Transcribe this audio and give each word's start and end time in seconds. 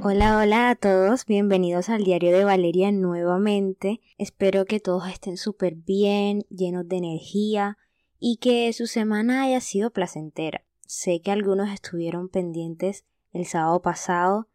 Hola, 0.00 0.38
hola 0.38 0.70
a 0.70 0.74
todos, 0.76 1.26
bienvenidos 1.26 1.88
al 1.88 2.04
diario 2.04 2.30
de 2.30 2.44
Valeria 2.44 2.92
nuevamente. 2.92 4.00
Espero 4.16 4.64
que 4.64 4.78
todos 4.78 5.08
estén 5.08 5.36
súper 5.36 5.74
bien, 5.74 6.44
llenos 6.50 6.86
de 6.86 6.98
energía 6.98 7.78
y 8.20 8.36
que 8.36 8.72
su 8.72 8.86
semana 8.86 9.42
haya 9.42 9.60
sido 9.60 9.90
placentera. 9.90 10.64
Sé 10.86 11.20
que 11.20 11.32
algunos 11.32 11.70
estuvieron 11.70 12.28
pendientes 12.28 13.04
el 13.32 13.44
sábado 13.44 13.82
pasado, 13.82 14.48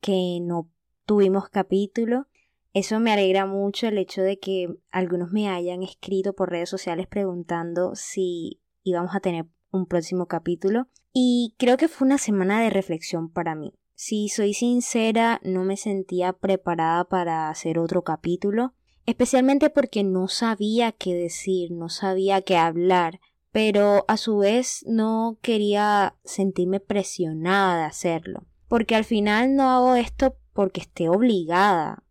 que 0.00 0.40
no 0.42 0.68
tuvimos 1.06 1.48
capítulo. 1.48 2.26
Eso 2.72 2.98
me 2.98 3.12
alegra 3.12 3.46
mucho 3.46 3.86
el 3.86 3.98
hecho 3.98 4.22
de 4.22 4.40
que 4.40 4.80
algunos 4.90 5.30
me 5.30 5.48
hayan 5.48 5.84
escrito 5.84 6.32
por 6.32 6.50
redes 6.50 6.70
sociales 6.70 7.06
preguntando 7.06 7.94
si 7.94 8.60
íbamos 8.82 9.14
a 9.14 9.20
tener 9.20 9.46
un 9.70 9.86
próximo 9.86 10.26
capítulo. 10.26 10.88
Y 11.12 11.54
creo 11.56 11.76
que 11.76 11.86
fue 11.86 12.04
una 12.04 12.18
semana 12.18 12.60
de 12.60 12.70
reflexión 12.70 13.30
para 13.30 13.54
mí. 13.54 13.74
Si 14.00 14.28
soy 14.28 14.54
sincera, 14.54 15.40
no 15.42 15.64
me 15.64 15.76
sentía 15.76 16.32
preparada 16.32 17.02
para 17.02 17.50
hacer 17.50 17.80
otro 17.80 18.04
capítulo, 18.04 18.72
especialmente 19.06 19.70
porque 19.70 20.04
no 20.04 20.28
sabía 20.28 20.92
qué 20.92 21.14
decir, 21.14 21.72
no 21.72 21.88
sabía 21.88 22.40
qué 22.42 22.56
hablar, 22.56 23.18
pero 23.50 24.04
a 24.06 24.16
su 24.16 24.38
vez 24.38 24.84
no 24.86 25.38
quería 25.42 26.14
sentirme 26.22 26.78
presionada 26.78 27.78
de 27.78 27.86
hacerlo, 27.86 28.46
porque 28.68 28.94
al 28.94 29.04
final 29.04 29.56
no 29.56 29.68
hago 29.68 29.96
esto 29.96 30.36
porque 30.52 30.80
esté 30.80 31.08
obligada, 31.08 32.04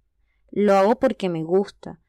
lo 0.51 0.75
hago 0.75 0.99
porque 0.99 1.29
me 1.29 1.45
gusta. 1.45 2.01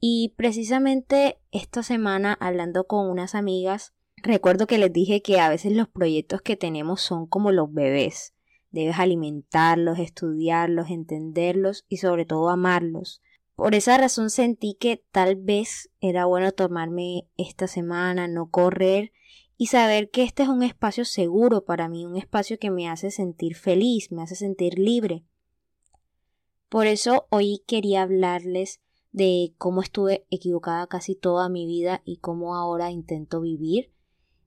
Y 0.00 0.32
precisamente 0.38 1.40
esta 1.52 1.82
semana 1.82 2.38
hablando 2.40 2.86
con 2.86 3.10
unas 3.10 3.34
amigas, 3.34 3.92
recuerdo 4.16 4.66
que 4.66 4.78
les 4.78 4.94
dije 4.94 5.20
que 5.20 5.40
a 5.40 5.50
veces 5.50 5.72
los 5.72 5.88
proyectos 5.88 6.40
que 6.40 6.56
tenemos 6.56 7.02
son 7.02 7.26
como 7.26 7.52
los 7.52 7.70
bebés 7.70 8.32
Debes 8.70 8.98
alimentarlos, 8.98 9.98
estudiarlos, 9.98 10.90
entenderlos 10.90 11.84
y 11.88 11.98
sobre 11.98 12.24
todo 12.24 12.50
amarlos. 12.50 13.22
Por 13.54 13.74
esa 13.74 13.96
razón 13.96 14.28
sentí 14.28 14.76
que 14.78 15.02
tal 15.10 15.36
vez 15.36 15.90
era 16.00 16.26
bueno 16.26 16.52
tomarme 16.52 17.28
esta 17.36 17.66
semana, 17.66 18.28
no 18.28 18.50
correr 18.50 19.12
y 19.56 19.68
saber 19.68 20.10
que 20.10 20.24
este 20.24 20.42
es 20.42 20.48
un 20.50 20.62
espacio 20.62 21.06
seguro 21.06 21.64
para 21.64 21.88
mí, 21.88 22.04
un 22.04 22.16
espacio 22.16 22.58
que 22.58 22.70
me 22.70 22.88
hace 22.88 23.10
sentir 23.10 23.56
feliz, 23.56 24.12
me 24.12 24.22
hace 24.22 24.34
sentir 24.34 24.78
libre. 24.78 25.24
Por 26.68 26.86
eso 26.86 27.26
hoy 27.30 27.62
quería 27.66 28.02
hablarles 28.02 28.82
de 29.12 29.54
cómo 29.56 29.80
estuve 29.80 30.26
equivocada 30.30 30.86
casi 30.86 31.14
toda 31.14 31.48
mi 31.48 31.66
vida 31.66 32.02
y 32.04 32.18
cómo 32.18 32.54
ahora 32.54 32.90
intento 32.90 33.40
vivir 33.40 33.95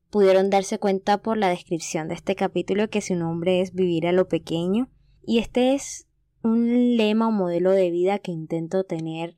pudieron 0.10 0.50
darse 0.50 0.80
cuenta 0.80 1.22
por 1.22 1.38
la 1.38 1.50
descripción 1.50 2.08
de 2.08 2.16
este 2.16 2.36
capítulo 2.36 2.90
que 2.90 3.02
su 3.02 3.16
nombre 3.16 3.62
es 3.62 3.74
Vivir 3.74 4.08
a 4.08 4.12
lo 4.12 4.28
pequeño. 4.28 4.90
Y 5.24 5.40
este 5.40 5.74
es 5.74 6.08
un 6.44 6.98
lema 6.98 7.28
o 7.28 7.32
modelo 7.32 7.72
de 7.72 7.92
vida 7.92 8.20
que 8.20 8.32
intento 8.32 8.84
tener. 8.84 9.38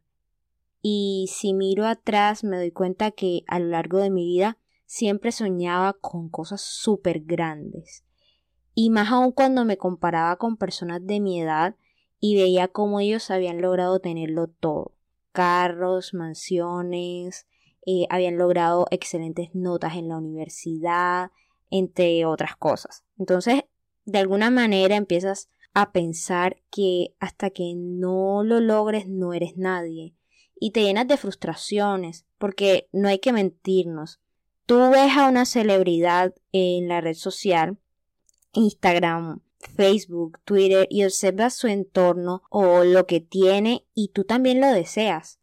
Y 0.82 1.30
si 1.32 1.54
miro 1.54 1.86
atrás 1.86 2.44
me 2.44 2.58
doy 2.58 2.72
cuenta 2.72 3.12
que 3.12 3.44
a 3.48 3.60
lo 3.60 3.68
largo 3.68 4.00
de 4.00 4.10
mi 4.10 4.26
vida 4.26 4.58
siempre 4.86 5.32
soñaba 5.32 5.94
con 5.94 6.30
cosas 6.30 6.62
súper 6.62 7.22
grandes. 7.22 8.04
Y 8.74 8.90
más 8.90 9.12
aún 9.12 9.32
cuando 9.32 9.66
me 9.66 9.78
comparaba 9.78 10.38
con 10.38 10.58
personas 10.58 11.06
de 11.06 11.20
mi 11.20 11.42
edad 11.42 11.76
y 12.20 12.36
veía 12.36 12.68
cómo 12.68 13.00
ellos 13.00 13.30
habían 13.30 13.62
logrado 13.62 14.00
tenerlo 14.00 14.48
todo. 14.48 14.94
Carros, 15.34 16.14
mansiones, 16.14 17.48
eh, 17.86 18.06
habían 18.10 18.38
logrado 18.38 18.88
excelentes 18.92 19.50
notas 19.54 19.96
en 19.96 20.10
la 20.10 20.18
universidad, 20.18 21.32
entre 21.70 22.26
otras 22.26 22.56
cosas. 22.56 23.04
Entonces, 23.18 23.64
de 24.06 24.20
alguna 24.20 24.50
manera 24.52 24.96
empiezas 24.96 25.50
a 25.74 25.92
pensar 25.92 26.58
que 26.70 27.16
hasta 27.20 27.50
que 27.50 27.74
no 27.76 28.44
lo 28.44 28.60
logres 28.60 29.08
no 29.08 29.34
eres 29.34 29.58
nadie 29.58 30.16
y 30.60 30.72
te 30.72 30.84
llenas 30.84 31.08
de 31.08 31.18
frustraciones 31.18 32.26
porque 32.38 32.88
no 32.92 33.08
hay 33.08 33.20
que 33.20 33.34
mentirnos. 33.34 34.20
Tú 34.66 34.78
ves 34.92 35.18
a 35.18 35.28
una 35.28 35.46
celebridad 35.46 36.36
en 36.52 36.88
la 36.88 37.02
red 37.02 37.16
social, 37.16 37.78
Instagram, 38.54 39.42
Facebook, 39.76 40.40
Twitter 40.44 40.88
y 40.90 41.04
observas 41.04 41.56
su 41.56 41.68
entorno 41.68 42.44
o 42.50 42.84
lo 42.84 43.08
que 43.08 43.22
tiene 43.22 43.86
y 43.94 44.10
tú 44.10 44.24
también 44.24 44.60
lo 44.62 44.68
deseas 44.68 45.41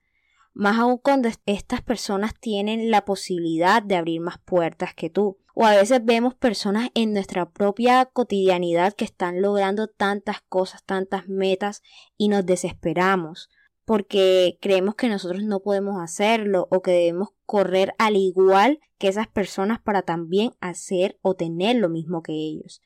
más 0.58 0.76
aún 0.76 0.98
cuando 0.98 1.28
estas 1.46 1.82
personas 1.82 2.34
tienen 2.34 2.90
la 2.90 3.04
posibilidad 3.04 3.80
de 3.80 3.94
abrir 3.94 4.20
más 4.20 4.38
puertas 4.38 4.92
que 4.92 5.08
tú. 5.08 5.38
O 5.54 5.64
a 5.64 5.76
veces 5.76 6.04
vemos 6.04 6.34
personas 6.34 6.90
en 6.94 7.12
nuestra 7.12 7.48
propia 7.48 8.06
cotidianidad 8.06 8.94
que 8.94 9.04
están 9.04 9.40
logrando 9.40 9.86
tantas 9.86 10.40
cosas, 10.48 10.82
tantas 10.82 11.28
metas 11.28 11.82
y 12.16 12.26
nos 12.26 12.44
desesperamos 12.44 13.48
porque 13.84 14.58
creemos 14.60 14.96
que 14.96 15.08
nosotros 15.08 15.44
no 15.44 15.60
podemos 15.60 16.02
hacerlo 16.02 16.66
o 16.72 16.82
que 16.82 16.90
debemos 16.90 17.28
correr 17.46 17.94
al 17.96 18.16
igual 18.16 18.80
que 18.98 19.06
esas 19.06 19.28
personas 19.28 19.80
para 19.80 20.02
también 20.02 20.50
hacer 20.58 21.20
o 21.22 21.34
tener 21.34 21.76
lo 21.76 21.88
mismo 21.88 22.20
que 22.20 22.32
ellos. 22.32 22.82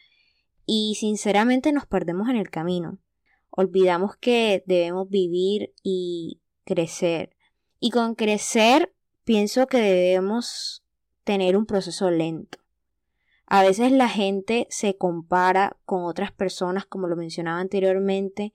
Y 0.66 0.96
sinceramente 1.00 1.72
nos 1.72 1.86
perdemos 1.86 2.28
en 2.28 2.36
el 2.36 2.50
camino. 2.50 2.98
Olvidamos 3.48 4.14
que 4.16 4.62
debemos 4.66 5.08
vivir 5.08 5.72
y 5.82 6.42
crecer 6.66 7.34
y 7.84 7.90
con 7.90 8.14
crecer 8.14 8.94
pienso 9.24 9.66
que 9.66 9.78
debemos 9.78 10.84
tener 11.24 11.56
un 11.56 11.66
proceso 11.66 12.12
lento. 12.12 12.58
A 13.46 13.64
veces 13.64 13.90
la 13.90 14.08
gente 14.08 14.68
se 14.70 14.96
compara 14.96 15.76
con 15.84 16.04
otras 16.04 16.30
personas, 16.30 16.86
como 16.86 17.08
lo 17.08 17.16
mencionaba 17.16 17.58
anteriormente, 17.58 18.54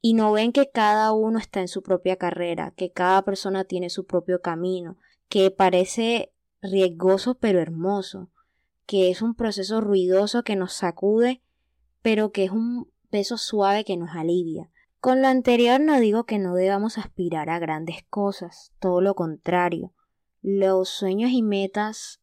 y 0.00 0.14
no 0.14 0.30
ven 0.30 0.52
que 0.52 0.70
cada 0.70 1.12
uno 1.12 1.40
está 1.40 1.60
en 1.60 1.66
su 1.66 1.82
propia 1.82 2.14
carrera, 2.14 2.72
que 2.76 2.92
cada 2.92 3.24
persona 3.24 3.64
tiene 3.64 3.90
su 3.90 4.06
propio 4.06 4.40
camino, 4.40 4.98
que 5.28 5.50
parece 5.50 6.32
riesgoso 6.62 7.34
pero 7.34 7.58
hermoso, 7.58 8.30
que 8.86 9.10
es 9.10 9.20
un 9.20 9.34
proceso 9.34 9.80
ruidoso 9.80 10.44
que 10.44 10.54
nos 10.54 10.74
sacude, 10.74 11.42
pero 12.02 12.30
que 12.30 12.44
es 12.44 12.52
un 12.52 12.88
peso 13.10 13.36
suave 13.36 13.84
que 13.84 13.96
nos 13.96 14.14
alivia. 14.14 14.70
Con 15.00 15.22
lo 15.22 15.28
anterior 15.28 15.80
no 15.80 15.98
digo 15.98 16.24
que 16.24 16.38
no 16.38 16.54
debamos 16.54 16.98
aspirar 16.98 17.48
a 17.48 17.58
grandes 17.58 18.04
cosas, 18.10 18.74
todo 18.80 19.00
lo 19.00 19.14
contrario. 19.14 19.94
Los 20.42 20.90
sueños 20.90 21.30
y 21.30 21.40
metas 21.42 22.20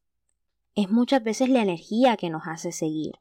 es 0.76 0.92
muchas 0.92 1.24
veces 1.24 1.50
la 1.50 1.64
energía 1.64 2.18
que 2.18 2.30
nos 2.30 2.44
hace 2.46 2.72
seguir. 2.72 3.16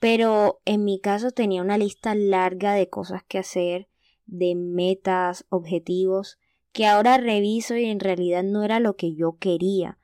Pero 0.00 0.60
en 0.64 0.84
mi 0.84 0.98
caso 0.98 1.30
tenía 1.30 1.62
una 1.62 1.78
lista 1.78 2.16
larga 2.16 2.74
de 2.74 2.88
cosas 2.88 3.22
que 3.22 3.38
hacer, 3.38 3.86
de 4.26 4.56
metas, 4.56 5.46
objetivos, 5.48 6.38
que 6.72 6.86
ahora 6.86 7.18
reviso 7.18 7.76
y 7.76 7.84
en 7.84 8.00
realidad 8.00 8.42
no 8.42 8.64
era 8.64 8.80
lo 8.80 8.96
que 8.96 9.14
yo 9.14 9.36
quería, 9.38 9.96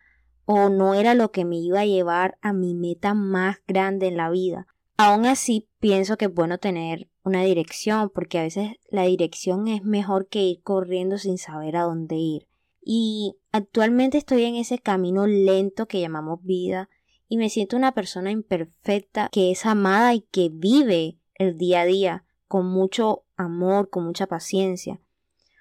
o 0.45 0.69
no 0.69 0.95
era 0.95 1.15
lo 1.15 1.33
que 1.33 1.45
me 1.45 1.57
iba 1.57 1.81
a 1.81 1.87
llevar 1.87 2.39
a 2.43 2.53
mi 2.53 2.75
meta 2.75 3.13
más 3.13 3.57
grande 3.67 4.07
en 4.07 4.17
la 4.17 4.31
vida. 4.31 4.69
Aún 4.97 5.27
así, 5.27 5.69
pienso 5.81 6.17
que 6.17 6.27
es 6.27 6.35
bueno 6.35 6.59
tener 6.59 7.09
una 7.25 7.43
dirección, 7.43 8.11
porque 8.11 8.39
a 8.39 8.43
veces 8.43 8.77
la 8.91 9.05
dirección 9.05 9.69
es 9.69 9.83
mejor 9.83 10.29
que 10.29 10.43
ir 10.43 10.63
corriendo 10.63 11.19
sin 11.19 11.39
saber 11.39 11.77
a 11.77 11.83
dónde 11.83 12.17
ir. 12.17 12.49
Y 12.85 13.37
actualmente 13.53 14.19
estoy 14.19 14.45
en 14.45 14.57
ese 14.57 14.79
camino 14.79 15.27
lento 15.27 15.87
que 15.87 16.01
llamamos 16.01 16.43
vida 16.43 16.89
y 17.29 17.37
me 17.37 17.49
siento 17.49 17.77
una 17.77 17.93
persona 17.93 18.31
imperfecta 18.31 19.29
que 19.31 19.53
es 19.53 19.65
amada 19.65 20.15
y 20.15 20.23
que 20.33 20.51
vive 20.53 21.17
el 21.35 21.57
día 21.57 21.83
a 21.83 21.87
día 21.87 22.25
con 22.49 22.67
mucho 22.67 23.25
amor, 23.37 23.89
con 23.89 24.05
mucha 24.05 24.27
paciencia. 24.27 25.01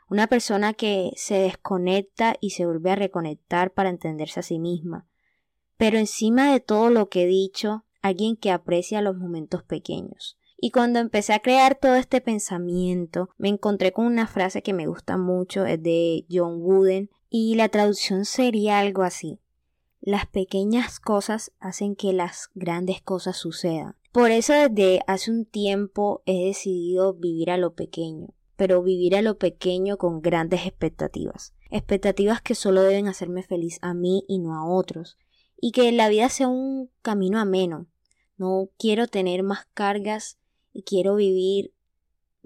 Una 0.09 0.27
persona 0.27 0.73
que 0.73 1.11
se 1.15 1.35
desconecta 1.35 2.35
y 2.41 2.49
se 2.49 2.65
vuelve 2.65 2.91
a 2.91 2.95
reconectar 2.95 3.71
para 3.71 3.89
entenderse 3.89 4.41
a 4.41 4.43
sí 4.43 4.59
misma. 4.59 5.07
Pero 5.77 5.97
encima 5.97 6.51
de 6.51 6.59
todo 6.59 6.89
lo 6.89 7.07
que 7.07 7.23
he 7.23 7.27
dicho, 7.27 7.85
alguien 8.01 8.35
que 8.35 8.51
aprecia 8.51 9.01
los 9.01 9.17
momentos 9.17 9.63
pequeños. 9.63 10.37
Y 10.63 10.69
cuando 10.69 10.99
empecé 10.99 11.33
a 11.33 11.39
crear 11.39 11.75
todo 11.75 11.95
este 11.95 12.21
pensamiento, 12.21 13.29
me 13.37 13.49
encontré 13.49 13.91
con 13.91 14.05
una 14.05 14.27
frase 14.27 14.61
que 14.61 14.73
me 14.73 14.85
gusta 14.85 15.17
mucho, 15.17 15.65
es 15.65 15.81
de 15.81 16.25
John 16.29 16.61
Wooden, 16.61 17.09
y 17.29 17.55
la 17.55 17.69
traducción 17.69 18.25
sería 18.25 18.79
algo 18.79 19.01
así. 19.01 19.39
Las 20.01 20.27
pequeñas 20.27 20.99
cosas 20.99 21.51
hacen 21.59 21.95
que 21.95 22.13
las 22.13 22.49
grandes 22.53 23.01
cosas 23.01 23.37
sucedan. 23.37 23.95
Por 24.11 24.29
eso 24.31 24.53
desde 24.53 25.01
hace 25.07 25.31
un 25.31 25.45
tiempo 25.45 26.21
he 26.25 26.47
decidido 26.47 27.13
vivir 27.13 27.49
a 27.49 27.57
lo 27.57 27.73
pequeño, 27.73 28.33
pero 28.55 28.83
vivir 28.83 29.15
a 29.15 29.21
lo 29.21 29.37
pequeño 29.37 29.97
con 29.97 30.21
grandes 30.21 30.65
expectativas. 30.65 31.53
Expectativas 31.69 32.41
que 32.41 32.53
solo 32.53 32.81
deben 32.81 33.07
hacerme 33.07 33.43
feliz 33.43 33.79
a 33.81 33.93
mí 33.93 34.25
y 34.27 34.39
no 34.39 34.55
a 34.55 34.65
otros. 34.65 35.17
Y 35.55 35.71
que 35.71 35.91
la 35.91 36.09
vida 36.09 36.29
sea 36.29 36.49
un 36.49 36.89
camino 37.01 37.39
ameno, 37.39 37.87
no 38.41 38.69
quiero 38.79 39.05
tener 39.05 39.43
más 39.43 39.67
cargas 39.75 40.39
y 40.73 40.81
quiero 40.81 41.13
vivir 41.13 41.75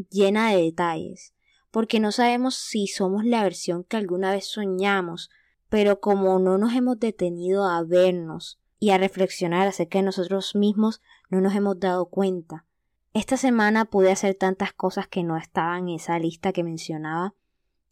llena 0.09 0.51
de 0.51 0.61
detalles, 0.61 1.33
porque 1.71 2.01
no 2.01 2.11
sabemos 2.11 2.55
si 2.55 2.87
somos 2.87 3.23
la 3.23 3.43
versión 3.43 3.85
que 3.85 3.95
alguna 3.95 4.31
vez 4.31 4.45
soñamos, 4.45 5.29
pero 5.69 6.01
como 6.01 6.37
no 6.37 6.57
nos 6.57 6.73
hemos 6.73 6.99
detenido 6.99 7.63
a 7.63 7.81
vernos 7.81 8.59
y 8.77 8.89
a 8.89 8.97
reflexionar 8.97 9.69
acerca 9.69 9.99
de 9.99 10.03
nosotros 10.03 10.53
mismos, 10.53 11.01
no 11.29 11.39
nos 11.39 11.55
hemos 11.55 11.79
dado 11.79 12.07
cuenta. 12.07 12.65
Esta 13.13 13.37
semana 13.37 13.85
pude 13.85 14.11
hacer 14.11 14.35
tantas 14.35 14.73
cosas 14.73 15.07
que 15.07 15.23
no 15.23 15.37
estaban 15.37 15.87
en 15.87 15.95
esa 15.95 16.19
lista 16.19 16.51
que 16.51 16.65
mencionaba, 16.65 17.35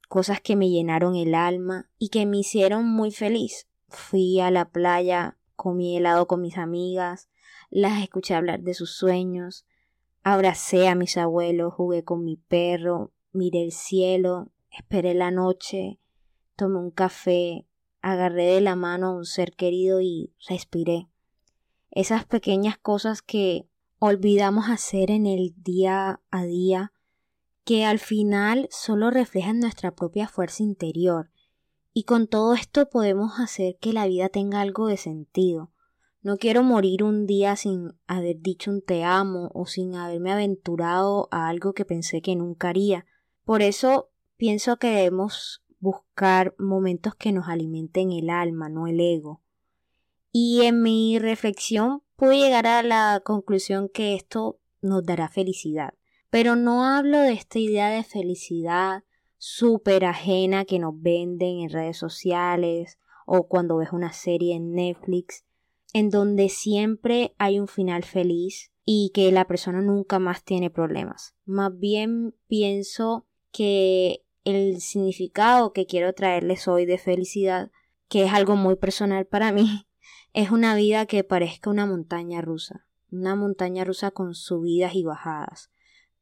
cosas 0.09 0.41
que 0.41 0.57
me 0.57 0.69
llenaron 0.69 1.15
el 1.15 1.35
alma 1.35 1.89
y 1.97 2.09
que 2.09 2.25
me 2.25 2.39
hicieron 2.39 2.85
muy 2.85 3.11
feliz. 3.11 3.69
Fui 3.87 4.41
a 4.41 4.51
la 4.51 4.65
playa, 4.65 5.37
comí 5.55 5.97
helado 5.97 6.27
con 6.27 6.41
mis 6.41 6.57
amigas, 6.57 7.29
las 7.69 8.01
escuché 8.01 8.35
hablar 8.35 8.61
de 8.61 8.73
sus 8.73 8.95
sueños, 8.95 9.65
abracé 10.23 10.87
a 10.87 10.95
mis 10.95 11.17
abuelos, 11.17 11.73
jugué 11.73 12.03
con 12.03 12.23
mi 12.23 12.37
perro, 12.37 13.11
miré 13.31 13.63
el 13.63 13.71
cielo, 13.71 14.51
esperé 14.69 15.13
la 15.13 15.31
noche, 15.31 15.99
tomé 16.55 16.79
un 16.79 16.91
café, 16.91 17.67
agarré 18.01 18.45
de 18.45 18.61
la 18.61 18.75
mano 18.75 19.07
a 19.07 19.15
un 19.15 19.25
ser 19.25 19.53
querido 19.53 20.01
y 20.01 20.33
respiré. 20.47 21.09
Esas 21.91 22.25
pequeñas 22.25 22.77
cosas 22.77 23.21
que 23.21 23.67
olvidamos 23.99 24.69
hacer 24.69 25.11
en 25.11 25.25
el 25.25 25.53
día 25.57 26.21
a 26.29 26.43
día, 26.43 26.91
que 27.63 27.85
al 27.85 27.99
final 27.99 28.67
solo 28.71 29.09
reflejan 29.09 29.59
nuestra 29.59 29.95
propia 29.95 30.27
fuerza 30.27 30.63
interior, 30.63 31.31
y 31.93 32.03
con 32.03 32.27
todo 32.27 32.53
esto 32.55 32.89
podemos 32.89 33.39
hacer 33.39 33.77
que 33.79 33.93
la 33.93 34.07
vida 34.07 34.29
tenga 34.29 34.61
algo 34.61 34.87
de 34.87 34.97
sentido. 34.97 35.71
No 36.21 36.37
quiero 36.37 36.63
morir 36.63 37.03
un 37.03 37.27
día 37.27 37.55
sin 37.55 37.93
haber 38.07 38.39
dicho 38.39 38.71
un 38.71 38.81
te 38.81 39.03
amo 39.03 39.51
o 39.53 39.65
sin 39.65 39.95
haberme 39.95 40.31
aventurado 40.31 41.27
a 41.31 41.49
algo 41.49 41.73
que 41.73 41.85
pensé 41.85 42.21
que 42.21 42.35
nunca 42.35 42.69
haría. 42.69 43.05
Por 43.43 43.61
eso 43.61 44.09
pienso 44.37 44.77
que 44.77 44.87
debemos 44.87 45.63
buscar 45.79 46.55
momentos 46.57 47.13
que 47.15 47.33
nos 47.33 47.49
alimenten 47.49 48.11
el 48.11 48.29
alma, 48.29 48.69
no 48.69 48.87
el 48.87 48.99
ego. 49.01 49.41
Y 50.31 50.61
en 50.61 50.81
mi 50.81 51.19
reflexión 51.19 52.01
pude 52.15 52.37
llegar 52.37 52.65
a 52.67 52.81
la 52.83 53.21
conclusión 53.23 53.89
que 53.89 54.15
esto 54.15 54.59
nos 54.81 55.05
dará 55.05 55.27
felicidad. 55.27 55.93
Pero 56.29 56.55
no 56.55 56.85
hablo 56.85 57.19
de 57.19 57.33
esta 57.33 57.59
idea 57.59 57.89
de 57.89 58.03
felicidad 58.03 59.03
súper 59.45 60.05
ajena 60.05 60.63
que 60.63 60.79
nos 60.79 60.93
venden 61.01 61.59
en 61.59 61.69
redes 61.69 61.97
sociales 61.97 62.97
o 63.25 63.49
cuando 63.49 63.75
ves 63.75 63.91
una 63.91 64.13
serie 64.13 64.55
en 64.55 64.71
Netflix, 64.71 65.43
en 65.91 66.09
donde 66.09 66.47
siempre 66.47 67.35
hay 67.37 67.59
un 67.59 67.67
final 67.67 68.05
feliz 68.05 68.71
y 68.85 69.11
que 69.13 69.33
la 69.33 69.45
persona 69.45 69.81
nunca 69.81 70.17
más 70.17 70.45
tiene 70.45 70.69
problemas. 70.69 71.35
Más 71.43 71.77
bien 71.77 72.33
pienso 72.47 73.27
que 73.51 74.23
el 74.45 74.79
significado 74.79 75.73
que 75.73 75.87
quiero 75.87 76.13
traerles 76.13 76.69
hoy 76.69 76.85
de 76.85 76.97
felicidad, 76.97 77.69
que 78.07 78.23
es 78.23 78.31
algo 78.31 78.55
muy 78.55 78.77
personal 78.77 79.25
para 79.25 79.51
mí, 79.51 79.85
es 80.33 80.51
una 80.51 80.73
vida 80.73 81.05
que 81.05 81.25
parezca 81.25 81.69
una 81.69 81.85
montaña 81.85 82.39
rusa, 82.39 82.87
una 83.11 83.35
montaña 83.35 83.83
rusa 83.83 84.11
con 84.11 84.35
subidas 84.35 84.95
y 84.95 85.03
bajadas, 85.03 85.69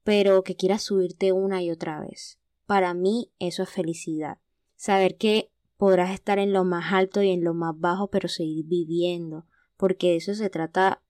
pero 0.04 0.42
que 0.42 0.56
quieras 0.56 0.82
subirte 0.82 1.34
una 1.34 1.62
y 1.62 1.70
otra 1.70 2.00
vez. 2.00 2.41
Para 2.72 2.94
mí 2.94 3.34
eso 3.38 3.64
es 3.64 3.70
felicidad. 3.70 4.38
Saber 4.78 5.18
que 5.18 5.52
podrás 5.76 6.12
estar 6.12 6.40
en 6.40 6.54
lo 6.54 6.64
más 6.64 6.94
alto 6.94 7.22
y 7.22 7.30
en 7.30 7.44
lo 7.44 7.54
más 7.54 7.78
bajo, 7.78 8.10
pero 8.10 8.30
seguir 8.30 8.66
viviendo, 8.66 9.46
porque 9.76 10.12
de 10.12 10.16
eso 10.16 10.36
se 10.36 10.50
trata, 10.50 11.04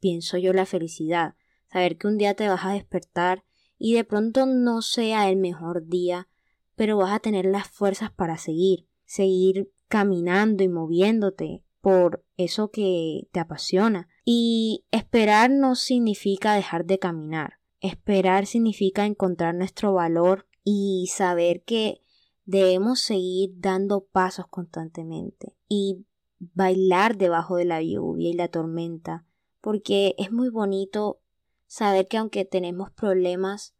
pienso 0.00 0.36
yo, 0.36 0.52
la 0.52 0.66
felicidad. 0.66 1.36
Saber 1.70 1.96
que 1.96 2.08
un 2.08 2.18
día 2.18 2.34
te 2.34 2.48
vas 2.48 2.64
a 2.64 2.72
despertar 2.72 3.44
y 3.78 3.94
de 3.94 4.02
pronto 4.02 4.46
no 4.46 4.82
sea 4.82 5.30
el 5.30 5.36
mejor 5.36 5.86
día, 5.86 6.26
pero 6.74 6.96
vas 6.96 7.12
a 7.12 7.20
tener 7.20 7.44
las 7.44 7.68
fuerzas 7.68 8.10
para 8.10 8.36
seguir, 8.36 8.88
seguir 9.04 9.70
caminando 9.86 10.64
y 10.64 10.68
moviéndote, 10.68 11.62
por 11.80 12.24
eso 12.36 12.72
que 12.72 13.28
te 13.30 13.38
apasiona. 13.38 14.08
Y 14.24 14.86
esperar 14.90 15.52
no 15.52 15.76
significa 15.76 16.54
dejar 16.54 16.84
de 16.84 16.98
caminar. 16.98 17.60
Esperar 17.78 18.46
significa 18.46 19.06
encontrar 19.06 19.54
nuestro 19.54 19.94
valor 19.94 20.48
y 20.64 21.08
saber 21.12 21.62
que 21.62 22.02
debemos 22.44 23.00
seguir 23.00 23.52
dando 23.56 24.04
pasos 24.04 24.46
constantemente 24.48 25.54
y 25.68 26.04
bailar 26.38 27.16
debajo 27.16 27.56
de 27.56 27.64
la 27.64 27.82
lluvia 27.82 28.30
y 28.30 28.32
la 28.32 28.48
tormenta, 28.48 29.26
porque 29.60 30.14
es 30.18 30.32
muy 30.32 30.48
bonito 30.48 31.20
saber 31.66 32.08
que 32.08 32.16
aunque 32.16 32.44
tenemos 32.44 32.90
problemas, 32.90 33.74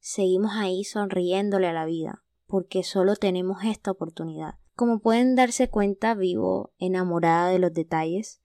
seguimos 0.00 0.52
ahí 0.54 0.84
sonriéndole 0.84 1.68
a 1.68 1.72
la 1.72 1.86
vida, 1.86 2.24
porque 2.46 2.82
solo 2.82 3.16
tenemos 3.16 3.64
esta 3.64 3.90
oportunidad. 3.90 4.56
Como 4.74 5.00
pueden 5.00 5.36
darse 5.36 5.68
cuenta, 5.68 6.14
vivo 6.14 6.72
enamorada 6.78 7.48
de 7.50 7.58
los 7.58 7.72
detalles 7.72 8.40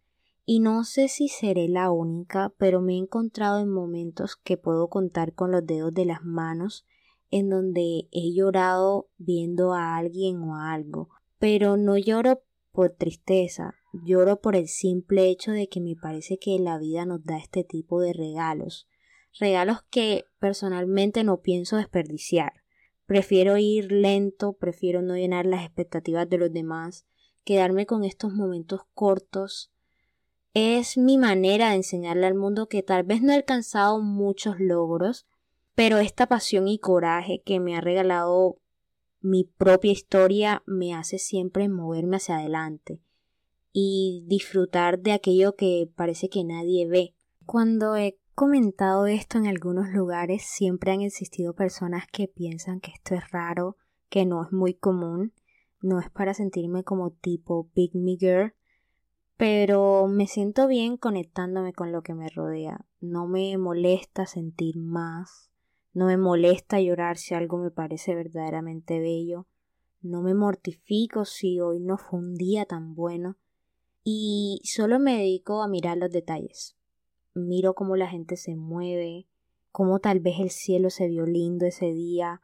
y 0.46 0.60
no 0.60 0.84
sé 0.84 1.08
si 1.08 1.28
seré 1.28 1.68
la 1.68 1.90
única, 1.92 2.54
pero 2.58 2.82
me 2.82 2.94
he 2.94 2.98
encontrado 2.98 3.60
en 3.60 3.70
momentos 3.70 4.36
que 4.36 4.58
puedo 4.58 4.90
contar 4.90 5.34
con 5.34 5.52
los 5.52 5.66
dedos 5.66 5.94
de 5.94 6.06
las 6.06 6.24
manos 6.24 6.86
en 7.32 7.50
donde 7.50 8.08
he 8.12 8.34
llorado 8.34 9.10
viendo 9.18 9.74
a 9.74 9.98
alguien 9.98 10.42
o 10.42 10.56
a 10.56 10.74
algo, 10.74 11.10
pero 11.40 11.78
no 11.78 11.98
lloro 11.98 12.44
por 12.72 12.92
tristeza, 12.92 13.76
lloro 13.94 14.42
por 14.42 14.56
el 14.56 14.68
simple 14.68 15.30
hecho 15.30 15.52
de 15.52 15.68
que 15.68 15.80
me 15.80 15.96
parece 15.96 16.38
que 16.38 16.60
la 16.60 16.78
vida 16.78 17.06
nos 17.06 17.24
da 17.24 17.38
este 17.38 17.64
tipo 17.64 18.02
de 18.02 18.14
regalos, 18.14 18.88
regalos 19.40 19.80
que 19.90 20.26
personalmente 20.40 21.24
no 21.24 21.42
pienso 21.42 21.78
desperdiciar. 21.78 22.54
Prefiero 23.06 23.58
ir 23.58 23.92
lento, 23.92 24.54
prefiero 24.54 25.02
no 25.02 25.16
llenar 25.16 25.46
las 25.46 25.64
expectativas 25.64 26.30
de 26.30 26.38
los 26.38 26.52
demás, 26.52 27.06
quedarme 27.44 27.86
con 27.86 28.04
estos 28.04 28.34
momentos 28.34 28.82
cortos. 28.94 29.72
Es 30.54 30.98
mi 30.98 31.18
manera 31.18 31.70
de 31.70 31.76
enseñarle 31.76 32.26
al 32.26 32.36
mundo 32.36 32.68
que 32.68 32.82
tal 32.82 33.04
vez 33.04 33.22
no 33.22 33.32
he 33.32 33.36
alcanzado 33.36 34.02
muchos 34.02 34.60
logros, 34.60 35.28
pero 35.76 35.98
esta 35.98 36.28
pasión 36.28 36.68
y 36.68 36.80
coraje 36.80 37.42
que 37.46 37.60
me 37.60 37.76
ha 37.76 37.82
regalado 37.82 38.58
mi 39.22 39.44
propia 39.44 39.92
historia 39.92 40.64
me 40.66 40.94
hace 40.94 41.20
siempre 41.20 41.68
moverme 41.68 42.18
hacia 42.18 42.38
adelante 42.38 43.02
y 43.74 44.24
disfrutar 44.28 45.00
de 45.00 45.12
aquello 45.12 45.56
que 45.56 45.90
parece 45.96 46.30
que 46.30 46.46
nadie 46.46 46.88
ve. 46.88 47.14
Cuando 47.46 47.98
he 47.98 48.18
comentado 48.34 49.06
esto 49.06 49.38
en 49.38 49.48
algunos 49.48 49.90
lugares, 49.90 50.44
siempre 50.44 50.92
han 50.92 51.02
existido 51.02 51.54
personas 51.54 52.06
que 52.12 52.28
piensan 52.28 52.80
que 52.80 52.92
esto 52.92 53.16
es 53.16 53.30
raro, 53.32 53.78
que 54.10 54.26
no 54.26 54.44
es 54.44 54.54
muy 54.54 54.76
común, 54.76 55.34
no 55.82 56.00
es 56.00 56.10
para 56.10 56.34
sentirme 56.34 56.84
como 56.84 57.12
tipo 57.12 57.70
Big 57.76 57.96
Me 57.96 58.16
Girl, 58.18 58.54
pero 59.38 60.08
me 60.08 60.28
siento 60.28 60.68
bien 60.68 60.96
conectándome 60.96 61.74
con 61.74 61.92
lo 61.92 62.02
que 62.02 62.14
me 62.14 62.30
rodea. 62.30 62.86
No 63.02 63.28
me 63.28 63.58
molesta 63.58 64.26
sentir 64.26 64.78
más, 64.78 65.52
no 65.96 66.06
me 66.06 66.18
molesta 66.18 66.80
llorar 66.80 67.18
si 67.18 67.34
algo 67.34 67.58
me 67.58 67.72
parece 67.72 68.14
verdaderamente 68.14 69.00
bello, 69.00 69.48
no 70.04 70.22
me 70.22 70.36
mortifico 70.36 71.26
si 71.26 71.60
hoy 71.60 71.80
no 71.80 71.98
fue 71.98 72.20
un 72.20 72.36
día 72.36 72.66
tan 72.66 72.94
bueno, 72.94 73.38
y 74.04 74.62
solo 74.64 75.00
me 75.00 75.18
dedico 75.18 75.64
a 75.64 75.68
mirar 75.68 75.98
los 75.98 76.12
detalles 76.12 76.76
miro 77.36 77.76
cómo 77.76 77.96
la 77.96 78.08
gente 78.08 78.38
se 78.38 78.56
mueve, 78.56 79.28
cómo 79.72 80.00
tal 80.00 80.20
vez 80.20 80.40
el 80.40 80.50
cielo 80.50 80.90
se 80.90 81.08
vio 81.08 81.26
lindo 81.26 81.66
ese 81.66 81.94
día, 81.94 82.42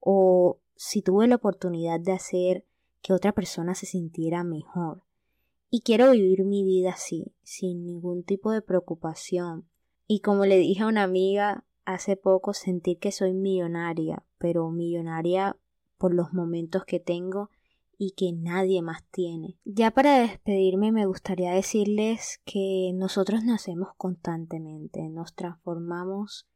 o 0.00 0.58
si 0.74 1.00
tuve 1.00 1.26
la 1.28 1.36
oportunidad 1.36 2.00
de 2.00 2.12
hacer 2.12 2.64
que 3.02 3.12
otra 3.12 3.32
persona 3.32 3.74
se 3.74 3.86
sintiera 3.86 4.44
mejor. 4.44 5.02
Y 5.70 5.80
quiero 5.80 6.10
vivir 6.10 6.44
mi 6.44 6.64
vida 6.64 6.90
así, 6.90 7.32
sin 7.42 7.84
ningún 7.84 8.24
tipo 8.24 8.50
de 8.50 8.62
preocupación. 8.62 9.68
Y 10.06 10.20
como 10.20 10.44
le 10.44 10.58
dije 10.58 10.82
a 10.82 10.88
una 10.88 11.02
amiga 11.02 11.64
hace 11.86 12.16
poco, 12.16 12.52
sentir 12.52 12.98
que 12.98 13.12
soy 13.12 13.32
millonaria, 13.32 14.24
pero 14.38 14.70
millonaria 14.70 15.56
por 15.96 16.12
los 16.14 16.32
momentos 16.32 16.84
que 16.84 17.00
tengo 17.00 17.50
y 17.98 18.10
que 18.10 18.32
nadie 18.32 18.82
más 18.82 19.04
tiene. 19.10 19.58
Ya 19.64 19.90
para 19.90 20.18
despedirme 20.18 20.92
me 20.92 21.06
gustaría 21.06 21.52
decirles 21.52 22.40
que 22.44 22.92
nosotros 22.94 23.44
nacemos 23.44 23.88
constantemente, 23.96 25.08
nos 25.08 25.34
transformamos 25.34 26.46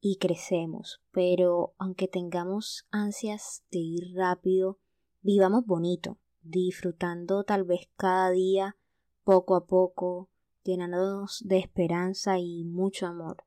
y 0.00 0.16
crecemos, 0.16 1.00
pero 1.10 1.74
aunque 1.78 2.08
tengamos 2.08 2.86
ansias 2.90 3.64
de 3.70 3.78
ir 3.78 4.14
rápido, 4.14 4.78
vivamos 5.22 5.64
bonito, 5.64 6.18
disfrutando 6.42 7.44
tal 7.44 7.64
vez 7.64 7.88
cada 7.96 8.30
día, 8.30 8.76
poco 9.24 9.54
a 9.54 9.66
poco, 9.66 10.28
llenándonos 10.64 11.42
de 11.46 11.58
esperanza 11.58 12.38
y 12.38 12.64
mucho 12.64 13.06
amor, 13.06 13.44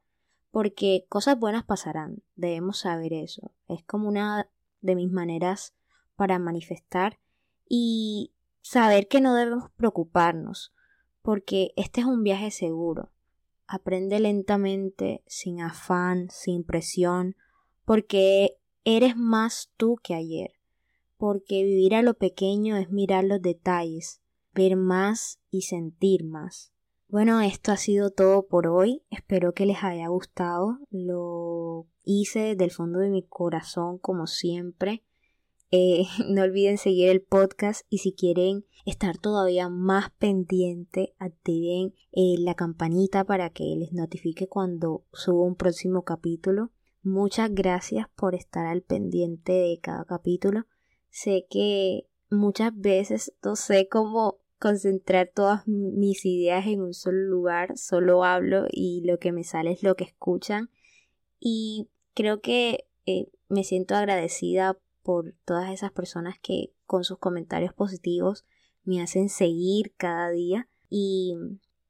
porque 0.54 1.08
cosas 1.10 1.40
buenas 1.40 1.64
pasarán, 1.64 2.22
debemos 2.36 2.78
saber 2.78 3.12
eso, 3.12 3.56
es 3.68 3.84
como 3.86 4.08
una 4.08 4.52
de 4.82 4.94
mis 4.94 5.12
maneras 5.12 5.74
para 6.16 6.38
manifestar 6.38 7.18
y 7.68 8.36
saber 8.62 9.08
que 9.08 9.20
no 9.20 9.34
debemos 9.34 9.72
preocuparnos, 9.72 10.72
porque 11.24 11.74
este 11.76 12.02
es 12.02 12.06
un 12.06 12.22
viaje 12.22 12.52
seguro. 12.52 13.10
Aprende 13.66 14.20
lentamente, 14.20 15.24
sin 15.26 15.60
afán, 15.60 16.28
sin 16.30 16.64
presión, 16.64 17.36
porque 17.84 18.60
eres 18.84 19.18
más 19.18 19.72
tú 19.76 19.96
que 20.04 20.14
ayer, 20.14 20.52
porque 21.18 21.64
vivir 21.64 21.96
a 21.96 22.04
lo 22.04 22.14
pequeño 22.14 22.78
es 22.78 22.92
mirar 22.92 23.24
los 23.24 23.42
detalles, 23.42 24.22
ver 24.54 24.76
más 24.76 25.40
y 25.50 25.64
sentir 25.64 26.24
más. 26.24 26.73
Bueno, 27.14 27.42
esto 27.42 27.72
ha 27.72 27.78
sido 27.78 28.10
todo 28.10 28.48
por 28.48 28.66
hoy. 28.66 29.04
Espero 29.12 29.54
que 29.54 29.68
les 29.68 29.84
haya 29.84 30.08
gustado. 30.08 30.80
Lo 30.90 31.86
hice 32.04 32.40
desde 32.40 32.64
el 32.64 32.72
fondo 32.72 32.98
de 32.98 33.12
mi 33.12 33.22
corazón, 33.22 34.00
como 34.00 34.26
siempre. 34.26 35.04
Eh, 35.70 36.06
no 36.28 36.42
olviden 36.42 36.80
seguir 36.80 37.10
el 37.10 37.22
podcast 37.22 37.86
y 37.88 38.00
si 38.00 38.14
quieren 38.14 38.66
estar 38.88 39.20
todavía 39.20 39.70
más 39.70 40.10
pendiente, 40.18 41.14
activen 41.20 41.94
eh, 42.14 42.38
la 42.40 42.56
campanita 42.56 43.24
para 43.26 43.52
que 43.52 43.76
les 43.78 43.94
notifique 43.94 44.48
cuando 44.48 45.06
subo 45.14 45.44
un 45.44 45.56
próximo 45.56 46.02
capítulo. 46.06 46.72
Muchas 47.04 47.54
gracias 47.54 48.08
por 48.16 48.34
estar 48.34 48.66
al 48.66 48.82
pendiente 48.82 49.52
de 49.52 49.80
cada 49.80 50.04
capítulo. 50.06 50.66
Sé 51.12 51.46
que 51.48 52.08
muchas 52.32 52.76
veces 52.76 53.36
no 53.44 53.56
sé 53.56 53.88
cómo 53.88 54.40
concentrar 54.64 55.30
todas 55.36 55.68
mis 55.68 56.26
ideas 56.26 56.66
en 56.68 56.80
un 56.80 56.94
solo 56.94 57.20
lugar, 57.20 57.78
solo 57.78 58.24
hablo 58.24 58.66
y 58.72 59.02
lo 59.04 59.20
que 59.20 59.34
me 59.34 59.44
sale 59.44 59.74
es 59.74 59.84
lo 59.84 59.96
que 59.96 60.06
escuchan. 60.06 60.70
Y 61.38 61.90
creo 62.14 62.40
que 62.40 62.86
eh, 63.06 63.28
me 63.50 63.66
siento 63.66 63.94
agradecida 63.94 64.80
por 65.02 65.36
todas 65.44 65.70
esas 65.70 65.92
personas 65.92 66.40
que 66.42 66.72
con 66.86 67.04
sus 67.04 67.18
comentarios 67.18 67.74
positivos 67.74 68.46
me 68.86 69.02
hacen 69.02 69.28
seguir 69.28 69.94
cada 69.98 70.30
día. 70.30 70.70
Y 70.90 71.36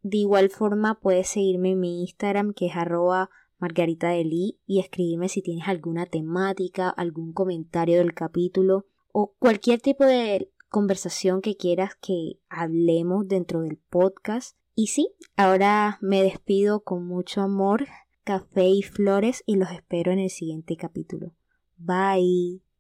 de 0.01 0.17
igual 0.17 0.49
forma 0.49 0.99
puedes 0.99 1.27
seguirme 1.27 1.73
en 1.73 1.79
mi 1.79 2.01
Instagram 2.01 2.55
que 2.55 2.65
es 2.65 2.75
arroba 2.75 3.29
Margarita 3.59 4.09
de 4.09 4.23
y 4.65 4.79
escribirme 4.79 5.29
si 5.29 5.43
tienes 5.43 5.67
alguna 5.67 6.07
temática, 6.07 6.89
algún 6.89 7.33
comentario 7.33 7.99
del 7.99 8.15
capítulo 8.15 8.87
o 9.11 9.35
cualquier 9.37 9.79
tipo 9.79 10.05
de 10.05 10.49
conversación 10.73 11.41
que 11.41 11.55
quieras 11.55 11.91
que 12.01 12.39
hablemos 12.49 13.27
dentro 13.27 13.61
del 13.61 13.77
podcast. 13.77 14.57
Y 14.73 14.87
sí, 14.87 15.13
ahora 15.37 15.99
me 16.01 16.23
despido 16.23 16.83
con 16.83 17.05
mucho 17.05 17.41
amor, 17.41 17.85
café 18.23 18.65
y 18.65 18.81
flores 18.81 19.43
y 19.45 19.55
los 19.55 19.69
espero 19.69 20.11
en 20.11 20.17
el 20.17 20.31
siguiente 20.31 20.75
capítulo. 20.75 21.35
Bye. 21.77 22.72